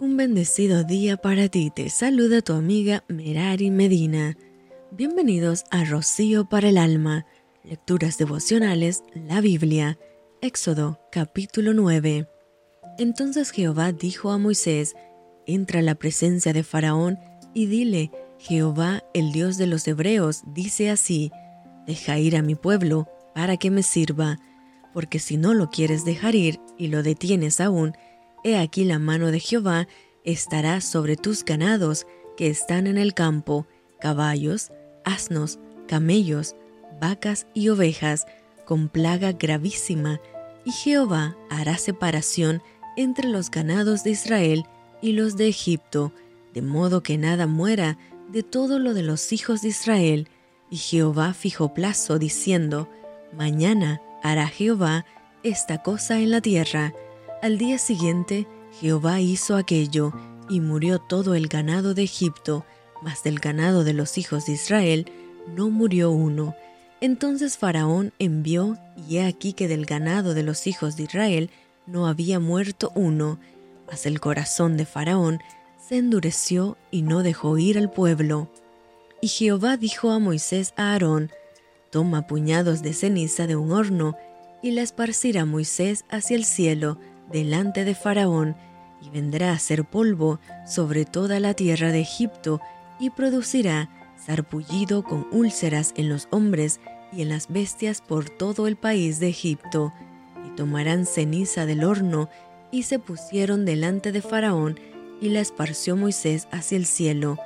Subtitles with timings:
[0.00, 1.70] Un bendecido día para ti.
[1.70, 4.34] Te saluda tu amiga Merari Medina.
[4.90, 7.26] Bienvenidos a Rocío para el Alma.
[7.64, 9.98] Lecturas devocionales, la Biblia.
[10.40, 12.26] Éxodo capítulo 9.
[12.96, 14.94] Entonces Jehová dijo a Moisés,
[15.46, 17.18] Entra a la presencia de Faraón
[17.52, 21.30] y dile, Jehová, el Dios de los Hebreos, dice así,
[21.86, 24.38] Deja ir a mi pueblo para que me sirva,
[24.94, 27.92] porque si no lo quieres dejar ir y lo detienes aún,
[28.44, 29.88] he aquí la mano de Jehová
[30.24, 33.66] estará sobre tus ganados que están en el campo,
[34.00, 34.70] caballos,
[35.04, 36.54] asnos, camellos,
[37.00, 38.26] vacas y ovejas,
[38.64, 40.20] con plaga gravísima,
[40.64, 42.62] y Jehová hará separación
[42.96, 44.64] entre los ganados de Israel
[45.02, 46.12] y los de Egipto,
[46.54, 47.98] de modo que nada muera
[48.30, 50.28] de todo lo de los hijos de Israel.
[50.70, 52.88] Y Jehová fijó plazo, diciendo,
[53.36, 55.04] Mañana hará Jehová
[55.42, 56.92] esta cosa en la tierra.
[57.42, 58.46] Al día siguiente,
[58.80, 60.12] Jehová hizo aquello,
[60.50, 62.66] y murió todo el ganado de Egipto,
[63.02, 65.10] mas del ganado de los hijos de Israel
[65.56, 66.54] no murió uno.
[67.00, 68.76] Entonces Faraón envió,
[69.08, 71.50] y he aquí que del ganado de los hijos de Israel
[71.86, 73.40] no había muerto uno,
[73.86, 75.38] mas el corazón de Faraón
[75.78, 78.50] se endureció y no dejó ir al pueblo.
[79.22, 81.30] Y Jehová dijo a Moisés a Aarón,
[81.88, 84.14] Toma puñados de ceniza de un horno,
[84.62, 86.98] y la esparcirá Moisés hacia el cielo,
[87.32, 88.56] delante de Faraón,
[89.00, 92.60] y vendrá a ser polvo sobre toda la tierra de Egipto,
[92.98, 96.80] y producirá sarpullido con úlceras en los hombres
[97.12, 99.92] y en las bestias por todo el país de Egipto,
[100.46, 102.28] y tomarán ceniza del horno,
[102.70, 104.78] y se pusieron delante de Faraón,
[105.20, 107.38] y la esparció Moisés hacia el cielo,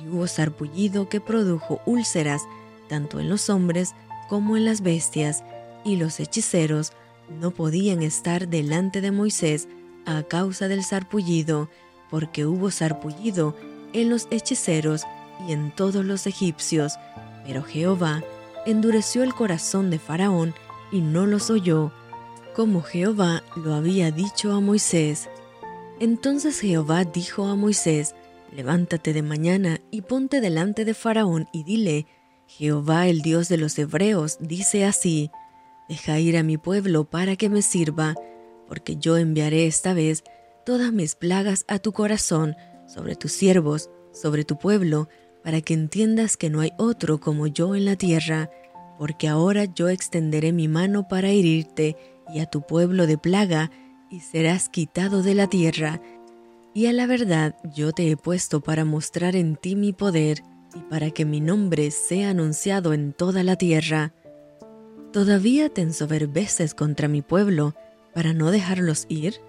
[0.00, 2.42] y hubo sarpullido que produjo úlceras,
[2.88, 3.94] tanto en los hombres
[4.28, 5.44] como en las bestias,
[5.84, 6.92] y los hechiceros
[7.38, 9.68] no podían estar delante de Moisés
[10.06, 11.70] a causa del sarpullido,
[12.10, 13.56] porque hubo sarpullido
[13.92, 15.04] en los hechiceros
[15.46, 16.94] y en todos los egipcios,
[17.46, 18.22] pero Jehová
[18.66, 20.54] endureció el corazón de Faraón
[20.92, 21.92] y no los oyó,
[22.54, 25.28] como Jehová lo había dicho a Moisés.
[26.00, 28.14] Entonces Jehová dijo a Moisés,
[28.52, 32.06] Levántate de mañana y ponte delante de Faraón y dile,
[32.48, 35.30] Jehová el Dios de los Hebreos dice así,
[35.90, 38.14] Deja ir a mi pueblo para que me sirva,
[38.68, 40.22] porque yo enviaré esta vez
[40.64, 42.54] todas mis plagas a tu corazón,
[42.86, 45.08] sobre tus siervos, sobre tu pueblo,
[45.42, 48.50] para que entiendas que no hay otro como yo en la tierra,
[49.00, 51.96] porque ahora yo extenderé mi mano para herirte
[52.32, 53.72] y a tu pueblo de plaga,
[54.12, 56.00] y serás quitado de la tierra.
[56.72, 60.82] Y a la verdad yo te he puesto para mostrar en ti mi poder, y
[60.88, 64.14] para que mi nombre sea anunciado en toda la tierra.
[65.12, 67.74] ¿Todavía te ensoberbeces contra mi pueblo
[68.14, 69.40] para no dejarlos ir?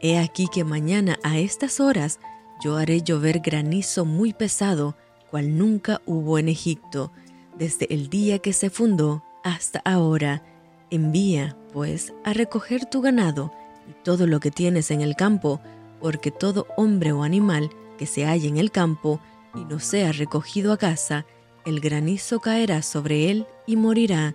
[0.00, 2.18] He aquí que mañana a estas horas
[2.64, 4.96] yo haré llover granizo muy pesado,
[5.30, 7.12] cual nunca hubo en Egipto,
[7.58, 10.42] desde el día que se fundó hasta ahora.
[10.90, 13.52] Envía, pues, a recoger tu ganado
[13.86, 15.60] y todo lo que tienes en el campo,
[16.00, 17.68] porque todo hombre o animal
[17.98, 19.20] que se halle en el campo
[19.54, 21.26] y no sea recogido a casa,
[21.66, 24.34] el granizo caerá sobre él y morirá.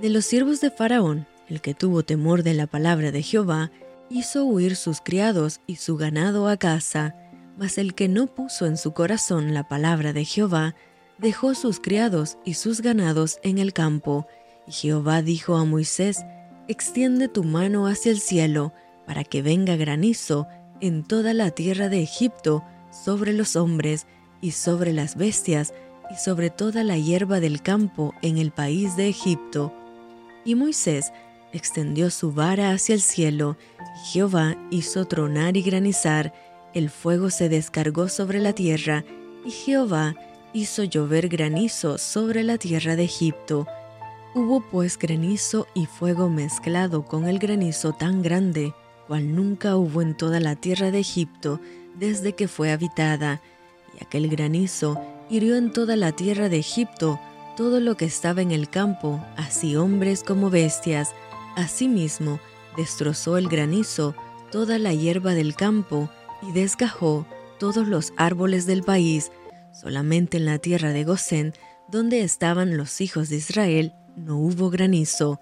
[0.00, 3.70] De los siervos de Faraón, el que tuvo temor de la palabra de Jehová,
[4.08, 7.14] hizo huir sus criados y su ganado a casa,
[7.58, 10.74] mas el que no puso en su corazón la palabra de Jehová,
[11.18, 14.26] dejó sus criados y sus ganados en el campo.
[14.66, 16.24] Y Jehová dijo a Moisés,
[16.66, 18.72] Extiende tu mano hacia el cielo,
[19.06, 20.48] para que venga granizo
[20.80, 24.06] en toda la tierra de Egipto, sobre los hombres,
[24.40, 25.74] y sobre las bestias,
[26.10, 29.74] y sobre toda la hierba del campo en el país de Egipto.
[30.44, 31.12] Y Moisés
[31.52, 36.32] extendió su vara hacia el cielo, y Jehová hizo tronar y granizar,
[36.74, 39.04] el fuego se descargó sobre la tierra,
[39.44, 40.14] y Jehová
[40.52, 43.66] hizo llover granizo sobre la tierra de Egipto.
[44.34, 48.72] Hubo pues granizo y fuego mezclado con el granizo tan grande,
[49.08, 51.60] cual nunca hubo en toda la tierra de Egipto
[51.98, 53.40] desde que fue habitada,
[53.98, 57.18] y aquel granizo hirió en toda la tierra de Egipto
[57.56, 61.14] todo lo que estaba en el campo, así hombres como bestias.
[61.56, 62.40] Asimismo,
[62.76, 64.14] destrozó el granizo
[64.50, 66.10] toda la hierba del campo
[66.42, 67.26] y desgajó
[67.58, 69.30] todos los árboles del país.
[69.72, 71.54] Solamente en la tierra de Gosén,
[71.88, 75.40] donde estaban los hijos de Israel, no hubo granizo.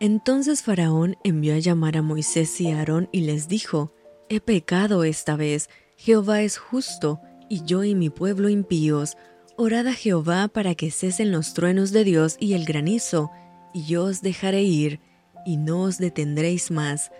[0.00, 3.92] Entonces Faraón envió a llamar a Moisés y a Aarón y les dijo,
[4.28, 9.16] He pecado esta vez, Jehová es justo, y yo y mi pueblo impíos.
[9.58, 13.30] Orad a Jehová para que cesen los truenos de Dios y el granizo,
[13.72, 15.00] y yo os dejaré ir,
[15.46, 17.10] y no os detendréis más.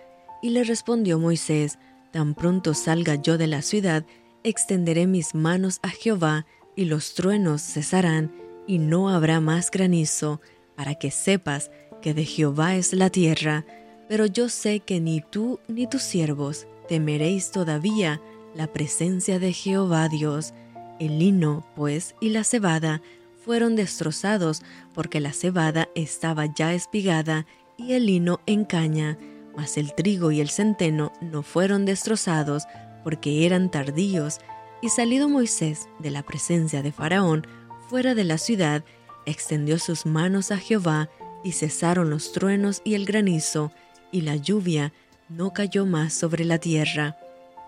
[0.43, 1.79] Y le respondió Moisés,
[2.11, 4.05] Tan pronto salga yo de la ciudad,
[4.43, 6.45] extenderé mis manos a Jehová,
[6.75, 8.31] y los truenos cesarán,
[8.67, 10.39] y no habrá más granizo,
[10.75, 11.71] para que sepas
[12.03, 13.65] que de Jehová es la tierra.
[14.07, 18.21] Pero yo sé que ni tú ni tus siervos temeréis todavía
[18.53, 20.53] la presencia de Jehová Dios.
[20.99, 23.01] El lino, pues, y la cebada
[23.45, 24.63] fueron destrozados,
[24.93, 27.45] porque la cebada estaba ya espigada
[27.77, 29.17] y el lino en caña,
[29.55, 32.63] mas el trigo y el centeno no fueron destrozados,
[33.03, 34.39] porque eran tardíos.
[34.81, 37.47] Y salido Moisés de la presencia de Faraón,
[37.89, 38.83] fuera de la ciudad,
[39.25, 41.09] extendió sus manos a Jehová,
[41.43, 43.71] y cesaron los truenos y el granizo,
[44.11, 44.91] y la lluvia
[45.29, 47.17] no cayó más sobre la tierra.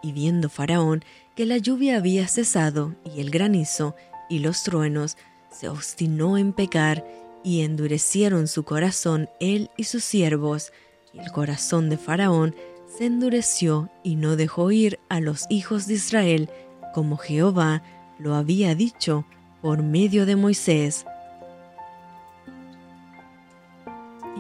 [0.02, 1.04] Y viendo Faraón
[1.36, 3.96] que la lluvia había cesado, y el granizo,
[4.30, 5.18] y los truenos,
[5.52, 7.06] se obstinó en pecar,
[7.44, 10.72] y endurecieron su corazón él y sus siervos,
[11.14, 12.56] y el corazón de Faraón
[12.98, 16.50] se endureció y no dejó ir a los hijos de Israel,
[16.94, 17.84] como Jehová
[18.18, 19.26] lo había dicho
[19.62, 21.06] por medio de Moisés.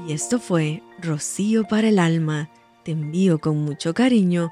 [0.07, 2.49] Y esto fue Rocío para el alma.
[2.83, 4.51] Te envío con mucho cariño,